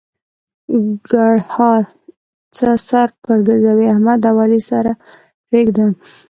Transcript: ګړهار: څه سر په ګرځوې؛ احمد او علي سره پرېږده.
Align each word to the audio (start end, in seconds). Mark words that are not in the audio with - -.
ګړهار: 1.09 1.83
څه 2.55 2.69
سر 2.87 3.07
په 3.23 3.31
ګرځوې؛ 3.45 3.85
احمد 3.93 4.21
او 4.29 4.35
علي 4.43 4.61
سره 4.69 4.91
پرېږده. 5.47 5.85